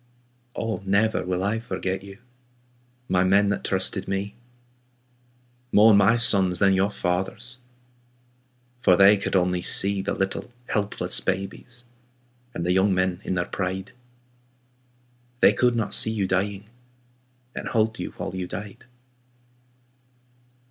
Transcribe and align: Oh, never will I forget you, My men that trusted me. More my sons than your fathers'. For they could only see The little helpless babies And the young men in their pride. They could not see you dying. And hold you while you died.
Oh, 0.55 0.81
never 0.83 1.23
will 1.23 1.43
I 1.43 1.59
forget 1.59 2.01
you, 2.01 2.17
My 3.07 3.23
men 3.23 3.49
that 3.49 3.63
trusted 3.63 4.07
me. 4.07 4.33
More 5.71 5.93
my 5.93 6.15
sons 6.15 6.57
than 6.57 6.73
your 6.73 6.89
fathers'. 6.89 7.59
For 8.81 8.97
they 8.97 9.15
could 9.15 9.35
only 9.35 9.61
see 9.61 10.01
The 10.01 10.15
little 10.15 10.49
helpless 10.69 11.19
babies 11.19 11.85
And 12.55 12.65
the 12.65 12.71
young 12.71 12.95
men 12.95 13.21
in 13.23 13.35
their 13.35 13.45
pride. 13.45 13.91
They 15.39 15.53
could 15.53 15.75
not 15.75 15.93
see 15.93 16.09
you 16.09 16.25
dying. 16.25 16.67
And 17.53 17.67
hold 17.67 17.99
you 17.99 18.09
while 18.13 18.33
you 18.35 18.47
died. 18.47 18.85